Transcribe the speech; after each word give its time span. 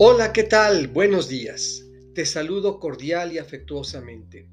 Hola, 0.00 0.32
¿qué 0.32 0.44
tal? 0.44 0.86
Buenos 0.86 1.28
días. 1.28 1.84
Te 2.14 2.24
saludo 2.24 2.78
cordial 2.78 3.32
y 3.32 3.38
afectuosamente. 3.38 4.48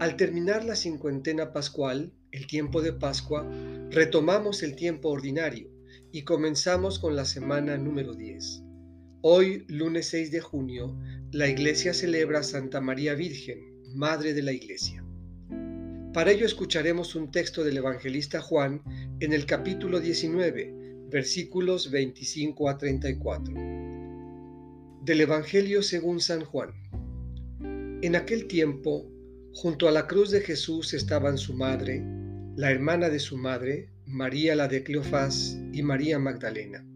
Al 0.00 0.16
terminar 0.16 0.64
la 0.64 0.74
cincuentena 0.74 1.52
pascual, 1.52 2.12
el 2.32 2.48
tiempo 2.48 2.82
de 2.82 2.92
Pascua, 2.92 3.48
retomamos 3.92 4.64
el 4.64 4.74
tiempo 4.74 5.10
ordinario 5.10 5.70
y 6.10 6.24
comenzamos 6.24 6.98
con 6.98 7.14
la 7.14 7.24
semana 7.24 7.78
número 7.78 8.14
10. 8.14 8.64
Hoy, 9.20 9.64
lunes 9.68 10.08
6 10.08 10.32
de 10.32 10.40
junio, 10.40 10.98
la 11.30 11.46
iglesia 11.46 11.94
celebra 11.94 12.40
a 12.40 12.42
Santa 12.42 12.80
María 12.80 13.14
Virgen, 13.14 13.80
Madre 13.94 14.34
de 14.34 14.42
la 14.42 14.50
Iglesia. 14.50 15.04
Para 16.12 16.32
ello 16.32 16.46
escucharemos 16.46 17.14
un 17.14 17.30
texto 17.30 17.62
del 17.62 17.76
evangelista 17.76 18.40
Juan 18.40 18.82
en 19.20 19.34
el 19.34 19.46
capítulo 19.46 20.00
19, 20.00 21.06
versículos 21.12 21.92
25 21.92 22.68
a 22.68 22.76
34. 22.76 23.93
Del 25.04 25.20
Evangelio 25.20 25.82
según 25.82 26.18
San 26.18 26.46
Juan. 26.46 26.70
En 28.00 28.16
aquel 28.16 28.46
tiempo, 28.46 29.06
junto 29.52 29.86
a 29.86 29.90
la 29.90 30.06
cruz 30.06 30.30
de 30.30 30.40
Jesús 30.40 30.94
estaban 30.94 31.36
su 31.36 31.52
madre, 31.52 32.02
la 32.56 32.70
hermana 32.70 33.10
de 33.10 33.18
su 33.18 33.36
madre, 33.36 33.90
María 34.06 34.54
la 34.54 34.66
de 34.66 34.82
Cleofás 34.82 35.58
y 35.74 35.82
María 35.82 36.18
Magdalena. 36.18 36.86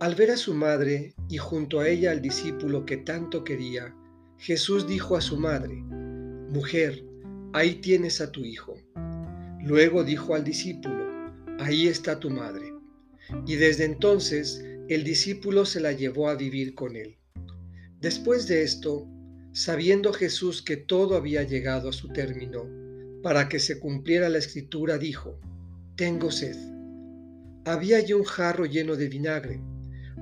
Al 0.00 0.14
ver 0.14 0.30
a 0.30 0.38
su 0.38 0.54
madre 0.54 1.12
y 1.28 1.36
junto 1.36 1.80
a 1.80 1.88
ella 1.90 2.12
al 2.12 2.22
discípulo 2.22 2.86
que 2.86 2.96
tanto 2.96 3.44
quería, 3.44 3.94
Jesús 4.38 4.86
dijo 4.86 5.14
a 5.14 5.20
su 5.20 5.36
madre, 5.36 5.74
Mujer, 6.48 7.04
ahí 7.52 7.74
tienes 7.74 8.22
a 8.22 8.32
tu 8.32 8.42
hijo. 8.42 8.78
Luego 9.62 10.02
dijo 10.02 10.34
al 10.34 10.44
discípulo, 10.44 11.10
Ahí 11.58 11.88
está 11.88 12.18
tu 12.18 12.30
madre. 12.30 12.72
Y 13.46 13.56
desde 13.56 13.84
entonces 13.84 14.64
el 14.88 15.04
discípulo 15.04 15.64
se 15.64 15.80
la 15.80 15.92
llevó 15.92 16.28
a 16.28 16.34
vivir 16.34 16.74
con 16.74 16.96
él. 16.96 17.16
Después 18.00 18.48
de 18.48 18.62
esto, 18.62 19.06
sabiendo 19.52 20.12
Jesús 20.12 20.62
que 20.62 20.76
todo 20.76 21.16
había 21.16 21.44
llegado 21.44 21.88
a 21.88 21.92
su 21.92 22.08
término, 22.08 22.66
para 23.22 23.48
que 23.48 23.60
se 23.60 23.78
cumpliera 23.78 24.28
la 24.28 24.38
escritura, 24.38 24.98
dijo, 24.98 25.38
Tengo 25.96 26.30
sed. 26.30 26.56
Había 27.64 27.98
allí 27.98 28.12
un 28.12 28.24
jarro 28.24 28.66
lleno 28.66 28.96
de 28.96 29.08
vinagre. 29.08 29.60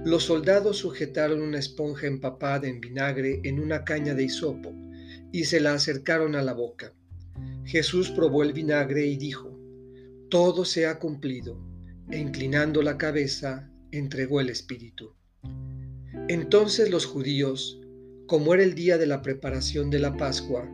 Los 0.05 0.25
soldados 0.25 0.79
sujetaron 0.79 1.41
una 1.41 1.59
esponja 1.59 2.07
empapada 2.07 2.69
en 2.69 2.81
vinagre 2.81 3.41
en 3.45 3.59
una 3.59 3.85
caña 3.85 4.15
de 4.15 4.25
hisopo 4.25 4.75
y 5.33 5.45
se 5.45 5.61
la 5.61 5.73
acercaron 5.73 6.37
a 6.37 6.43
la 6.43 6.53
boca. 6.53 6.93
Jesús 7.65 8.11
probó 8.11 8.43
el 8.43 8.53
vinagre 8.53 9.07
y 9.07 9.17
dijo, 9.17 9.59
Todo 10.29 10.65
se 10.65 10.87
ha 10.87 10.99
cumplido, 10.99 11.59
e 12.11 12.19
inclinando 12.19 12.83
la 12.83 12.99
cabeza, 12.99 13.71
entregó 13.93 14.41
el 14.41 14.51
Espíritu. 14.51 15.15
Entonces 16.29 16.91
los 16.91 17.07
judíos, 17.07 17.81
como 18.27 18.55
era 18.55 18.63
el 18.63 18.75
día 18.75 18.99
de 18.99 19.07
la 19.07 19.23
preparación 19.23 19.91
de 19.91 19.99
la 19.99 20.17
Pascua, 20.17 20.69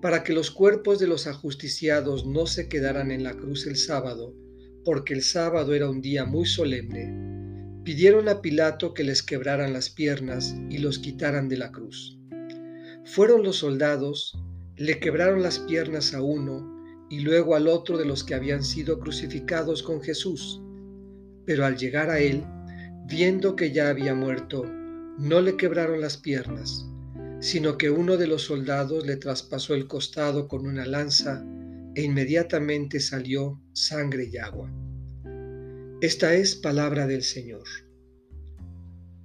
para 0.00 0.22
que 0.22 0.32
los 0.32 0.50
cuerpos 0.50 0.98
de 0.98 1.06
los 1.06 1.26
ajusticiados 1.26 2.26
no 2.26 2.46
se 2.46 2.68
quedaran 2.68 3.10
en 3.10 3.24
la 3.24 3.34
cruz 3.34 3.66
el 3.66 3.76
sábado, 3.76 4.34
porque 4.84 5.14
el 5.14 5.22
sábado 5.22 5.74
era 5.74 5.90
un 5.90 6.00
día 6.00 6.24
muy 6.24 6.46
solemne, 6.46 7.82
pidieron 7.84 8.28
a 8.28 8.40
Pilato 8.40 8.94
que 8.94 9.04
les 9.04 9.22
quebraran 9.22 9.72
las 9.72 9.90
piernas 9.90 10.54
y 10.70 10.78
los 10.78 10.98
quitaran 10.98 11.48
de 11.48 11.56
la 11.56 11.72
cruz. 11.72 12.18
Fueron 13.04 13.42
los 13.42 13.56
soldados, 13.56 14.38
le 14.76 14.98
quebraron 14.98 15.42
las 15.42 15.58
piernas 15.60 16.14
a 16.14 16.22
uno 16.22 17.06
y 17.08 17.20
luego 17.20 17.54
al 17.54 17.68
otro 17.68 17.98
de 17.98 18.04
los 18.04 18.24
que 18.24 18.34
habían 18.34 18.64
sido 18.64 18.98
crucificados 18.98 19.82
con 19.82 20.02
Jesús 20.02 20.60
pero 21.46 21.64
al 21.64 21.76
llegar 21.76 22.10
a 22.10 22.18
él, 22.18 22.44
viendo 23.06 23.56
que 23.56 23.72
ya 23.72 23.88
había 23.88 24.14
muerto, 24.14 24.64
no 25.18 25.40
le 25.40 25.56
quebraron 25.56 26.00
las 26.00 26.16
piernas, 26.16 26.86
sino 27.40 27.78
que 27.78 27.88
uno 27.88 28.16
de 28.16 28.26
los 28.26 28.42
soldados 28.42 29.06
le 29.06 29.16
traspasó 29.16 29.74
el 29.74 29.86
costado 29.86 30.48
con 30.48 30.66
una 30.66 30.84
lanza 30.84 31.44
e 31.94 32.02
inmediatamente 32.02 33.00
salió 33.00 33.60
sangre 33.72 34.28
y 34.30 34.36
agua. 34.36 34.70
Esta 36.02 36.34
es 36.34 36.56
palabra 36.56 37.06
del 37.06 37.22
Señor. 37.22 37.64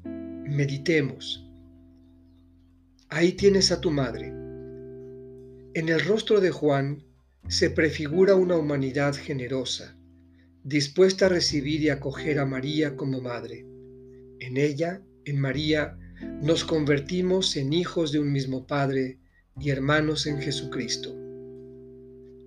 Meditemos. 0.06 1.46
Ahí 3.10 3.34
tienes 3.34 3.74
a 3.74 3.82
tu 3.82 3.92
madre. 3.92 4.28
En 5.74 5.90
el 5.90 6.00
rostro 6.06 6.40
de 6.40 6.52
Juan 6.52 7.04
se 7.50 7.70
prefigura 7.70 8.36
una 8.36 8.56
humanidad 8.56 9.16
generosa, 9.16 9.98
dispuesta 10.64 11.26
a 11.26 11.30
recibir 11.30 11.82
y 11.82 11.90
acoger 11.90 12.40
a 12.40 12.46
María 12.46 12.96
como 12.96 13.22
madre. 13.22 13.66
En 14.40 14.58
ella, 14.58 15.02
en 15.26 15.40
María, 15.40 15.98
nos 16.42 16.64
convertimos 16.64 17.56
en 17.56 17.74
hijos 17.74 18.12
de 18.12 18.20
un 18.20 18.32
mismo 18.32 18.68
Padre 18.68 19.20
y 19.60 19.70
hermanos 19.70 20.28
en 20.28 20.40
Jesucristo. 20.40 21.16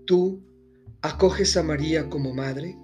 ¿Tú 0.07 0.43
acoges 1.03 1.57
a 1.57 1.63
María 1.63 2.09
como 2.09 2.35
madre? 2.35 2.77